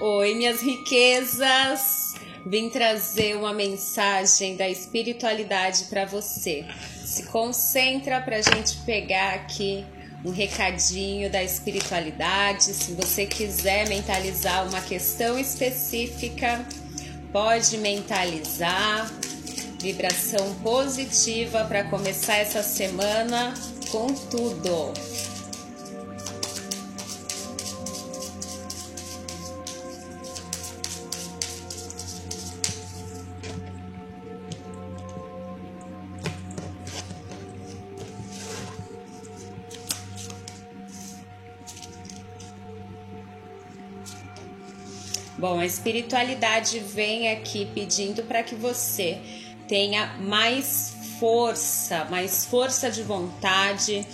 Oi, 0.00 0.36
minhas 0.36 0.60
riquezas! 0.60 2.14
Vim 2.46 2.70
trazer 2.70 3.36
uma 3.36 3.52
mensagem 3.52 4.54
da 4.54 4.68
espiritualidade 4.68 5.86
para 5.86 6.04
você. 6.04 6.64
Se 7.04 7.24
concentra 7.24 8.20
para 8.20 8.36
a 8.36 8.40
gente 8.40 8.76
pegar 8.86 9.34
aqui 9.34 9.84
um 10.24 10.30
recadinho 10.30 11.28
da 11.28 11.42
espiritualidade. 11.42 12.62
Se 12.62 12.92
você 12.92 13.26
quiser 13.26 13.88
mentalizar 13.88 14.68
uma 14.68 14.80
questão 14.80 15.36
específica, 15.36 16.64
pode 17.32 17.76
mentalizar. 17.78 19.10
Vibração 19.80 20.54
positiva 20.62 21.64
para 21.64 21.82
começar 21.82 22.36
essa 22.36 22.62
semana 22.62 23.52
com 23.90 24.06
tudo. 24.06 24.92
Bom, 45.38 45.60
a 45.60 45.64
espiritualidade 45.64 46.80
vem 46.80 47.30
aqui 47.30 47.64
pedindo 47.72 48.24
para 48.24 48.42
que 48.42 48.56
você 48.56 49.18
tenha 49.68 50.16
mais 50.18 50.96
força, 51.20 52.06
mais 52.06 52.44
força 52.44 52.90
de 52.90 53.04
vontade, 53.04 54.04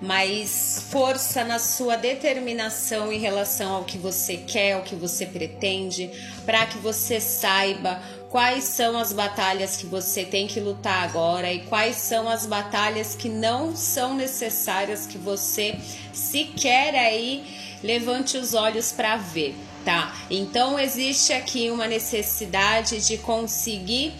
mais 0.00 0.86
força 0.90 1.44
na 1.44 1.58
sua 1.58 1.96
determinação 1.96 3.12
em 3.12 3.18
relação 3.18 3.74
ao 3.74 3.84
que 3.84 3.98
você 3.98 4.38
quer, 4.38 4.72
ao 4.72 4.82
que 4.82 4.94
você 4.94 5.26
pretende, 5.26 6.10
para 6.46 6.64
que 6.64 6.78
você 6.78 7.20
saiba 7.20 8.00
quais 8.30 8.64
são 8.64 8.96
as 8.96 9.12
batalhas 9.12 9.76
que 9.76 9.84
você 9.84 10.24
tem 10.24 10.46
que 10.46 10.60
lutar 10.60 11.04
agora 11.06 11.52
e 11.52 11.60
quais 11.66 11.96
são 11.96 12.28
as 12.28 12.46
batalhas 12.46 13.14
que 13.14 13.28
não 13.28 13.76
são 13.76 14.14
necessárias 14.14 15.06
que 15.06 15.18
você 15.18 15.78
sequer 16.12 16.94
aí 16.94 17.44
levante 17.82 18.38
os 18.38 18.54
olhos 18.54 18.92
para 18.92 19.16
ver 19.16 19.54
tá? 19.84 20.14
Então 20.30 20.78
existe 20.78 21.32
aqui 21.32 21.70
uma 21.70 21.86
necessidade 21.86 23.04
de 23.06 23.18
conseguir 23.18 24.12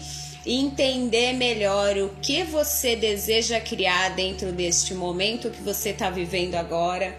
entender 0.45 1.33
melhor 1.33 1.97
o 1.97 2.09
que 2.21 2.43
você 2.43 2.95
deseja 2.95 3.59
criar 3.59 4.09
dentro 4.09 4.51
deste 4.51 4.93
momento 4.93 5.49
que 5.49 5.61
você 5.61 5.89
está 5.89 6.09
vivendo 6.09 6.55
agora, 6.55 7.15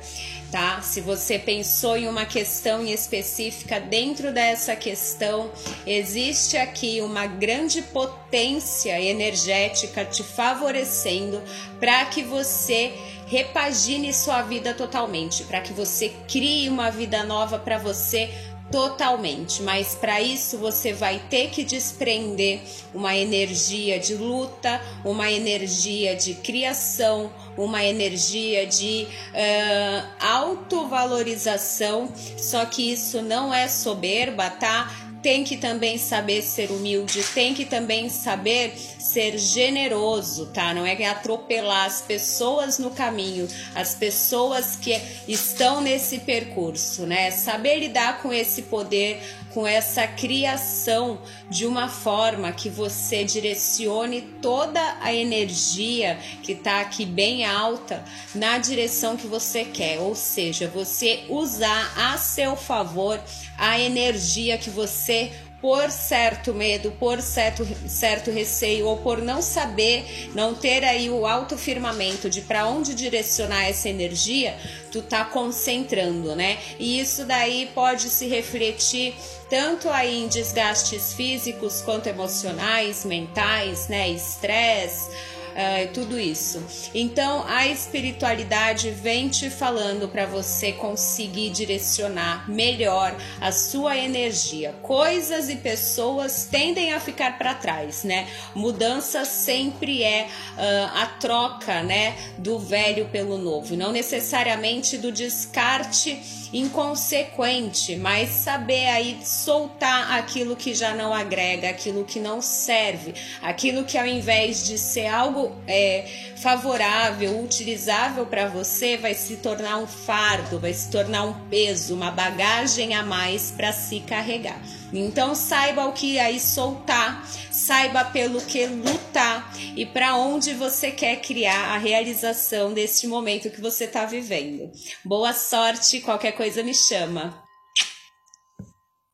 tá? 0.51 0.83
Se 0.83 1.01
você 1.01 1.39
pensou 1.39 1.97
em 1.97 2.09
uma 2.09 2.27
questão 2.27 2.85
específica, 2.85 3.81
dentro 3.81 4.33
dessa 4.33 4.75
questão 4.75 5.51
existe 5.87 6.57
aqui 6.57 7.01
uma 7.01 7.27
grande 7.27 7.81
potência 7.81 9.01
energética 9.01 10.05
te 10.05 10.23
favorecendo 10.23 11.41
para 11.79 12.05
que 12.07 12.23
você 12.23 12.93
repagine 13.27 14.13
sua 14.13 14.43
vida 14.43 14.75
totalmente, 14.75 15.45
para 15.45 15.63
que 15.63 15.73
você 15.73 16.13
crie 16.29 16.69
uma 16.69 16.91
vida 16.91 17.25
nova 17.25 17.59
para 17.59 17.79
você 17.79 18.29
totalmente, 18.73 19.63
mas 19.63 19.95
para 19.95 20.21
isso 20.23 20.57
você 20.57 20.95
vai 20.95 21.23
ter 21.29 21.51
que 21.51 21.63
desprender 21.63 22.61
uma 22.95 23.15
energia 23.15 24.01
de 24.01 24.15
luta, 24.15 24.81
uma 25.05 25.31
energia 25.31 26.17
de 26.17 26.35
criação, 26.35 27.31
uma 27.57 27.85
energia 27.85 28.67
de 28.67 29.07
uh, 29.07 30.09
autovalorização. 30.19 32.11
Só 32.39 32.65
que 32.65 32.91
isso 32.91 33.21
não 33.21 33.53
é 33.53 33.69
soberba, 33.69 34.49
tá? 34.49 34.91
Tem 35.23 35.45
que 35.45 35.57
também 35.57 35.97
saber 35.97 36.43
ser 36.43 36.71
humilde, 36.71 37.23
tem 37.33 37.55
que 37.55 37.65
também 37.65 38.09
saber 38.09 38.75
ser 38.99 39.39
generoso, 39.39 40.47
tá? 40.47 40.75
Não 40.75 40.85
é 40.85 40.93
atropelar 41.07 41.87
as 41.87 42.03
pessoas 42.03 42.79
no 42.79 42.91
caminho, 42.91 43.49
as 43.75 43.95
pessoas 43.95 44.77
que 44.77 45.01
estão 45.29 45.81
nesse 45.81 46.19
percurso, 46.21 47.07
né? 47.07 47.31
Saber 47.31 47.79
lidar 47.79 48.21
com 48.21 48.33
esse 48.33 48.63
poder, 48.63 49.23
com 49.53 49.67
essa 49.67 50.07
criação 50.07 51.19
de 51.49 51.67
uma 51.67 51.89
forma 51.89 52.51
que 52.53 52.69
você 52.69 53.23
direcione 53.23 54.23
toda 54.41 54.81
a 55.01 55.13
energia 55.15 56.19
que 56.43 56.55
tá 56.55 56.81
aqui 56.81 57.05
bem 57.05 57.45
alta 57.45 58.03
na 58.35 58.59
direção 58.59 59.17
que 59.17 59.27
você 59.27 59.65
quer, 59.65 60.01
ou 60.01 60.15
seja, 60.15 60.69
você 60.69 61.25
usar 61.29 61.93
a 61.97 62.17
seu 62.17 62.57
favor 62.57 63.21
a 63.63 63.79
energia 63.79 64.59
que 64.59 64.69
você 64.69 65.31
por 65.61 65.89
certo 65.93 66.53
medo, 66.53 66.91
por 66.99 67.23
certo, 67.23 67.65
certo 67.87 68.33
receio 68.33 68.89
ou 68.89 68.97
por 68.97 69.23
não 69.23 69.41
saber, 69.41 70.33
não 70.35 70.53
ter 70.53 70.83
aí 70.83 71.09
o 71.09 71.25
alto 71.25 71.57
firmamento 71.57 72.29
de 72.29 72.41
para 72.41 72.67
onde 72.67 72.93
direcionar 72.93 73.69
essa 73.69 73.89
energia, 73.89 74.57
tu 74.91 75.01
tá 75.01 75.25
concentrando, 75.25 76.35
né? 76.35 76.59
E 76.81 76.99
isso 76.99 77.25
daí 77.25 77.71
pode 77.73 78.11
se 78.11 78.27
refletir 78.27 79.15
tanto 79.49 79.89
aí 79.89 80.25
em 80.25 80.27
desgastes 80.27 81.13
físicos 81.13 81.81
quanto 81.83 82.09
emocionais, 82.09 83.05
mentais, 83.05 83.87
né? 83.87 84.11
Estresse 84.11 85.09
uh, 85.53 85.93
tudo 85.93 86.19
isso. 86.19 86.63
Então 86.95 87.45
a 87.47 87.67
espiritualidade 87.67 88.91
vem 88.91 89.29
te 89.29 89.51
falando 89.51 90.09
para 90.09 90.27
você 90.27 90.73
conseguir 90.73 91.51
direcionar 91.51 92.51
melhor 92.51 93.17
a 93.41 93.53
sua 93.53 93.97
energia. 93.97 94.75
Coisas 94.83 95.49
e 95.49 95.57
pessoas 95.57 96.49
tendem 96.51 96.93
a 96.93 97.01
ficar 97.01 97.39
para 97.39 97.55
trás, 97.55 98.05
né? 98.05 98.29
Mudança 98.55 99.25
sempre 99.25 100.03
é 100.03 100.27
uh, 100.27 100.99
a 100.99 101.07
troca, 101.07 101.83
né, 101.83 102.17
do 102.39 102.59
velho 102.59 103.07
pelo 103.07 103.39
novo, 103.39 103.77
não 103.77 103.93
necessariamente 103.93 104.99
do 104.99 105.13
descarte 105.13 106.21
inconsequente, 106.53 107.97
mas 107.97 108.29
saber 108.29 108.87
aí 108.89 109.19
soltar 109.25 110.19
aquilo 110.19 110.55
que 110.55 110.75
já 110.75 110.95
não 110.95 111.15
agrega, 111.15 111.71
aquilo 111.71 112.05
que 112.05 112.21
não 112.21 112.43
serve, 112.43 113.15
aquilo 113.41 113.85
que 113.85 113.97
ao 113.97 114.07
invés 114.07 114.67
de 114.67 114.77
ser 114.77 115.07
algo 115.07 115.42
é, 115.67 116.05
favorável, 116.37 117.43
utilizável 117.43 118.27
para 118.27 118.49
você, 118.49 118.97
vai 118.97 119.15
se 119.15 119.37
tornar 119.37 119.79
um 119.79 119.87
fardo, 119.87 120.59
vai 120.59 120.73
se 120.73 120.91
tornar 120.91 121.25
um 121.25 121.33
peso, 121.49 121.95
uma 121.95 122.11
bagagem 122.11 122.95
a 122.95 123.03
mais 123.03 123.51
para 123.51 123.73
se 123.73 124.01
carregar. 124.01 124.61
Então 124.93 125.35
saiba 125.35 125.87
o 125.87 125.93
que 125.93 126.19
aí 126.19 126.39
soltar, 126.39 127.27
saiba 127.51 128.05
pelo 128.05 128.41
que 128.43 128.67
lutar 128.67 129.53
e 129.75 129.87
para 129.87 130.17
onde 130.17 130.53
você 130.53 130.91
quer 130.91 131.17
criar 131.17 131.75
a 131.75 131.79
realização 131.79 132.73
deste 132.75 133.07
momento 133.07 133.51
que 133.51 133.61
você 133.61 133.85
está 133.85 134.05
vivendo. 134.05 134.71
Boa 135.05 135.33
sorte, 135.33 136.01
qualquer 136.01 136.33
coisa 136.33 136.63
me 136.63 136.75
chama. 136.75 137.42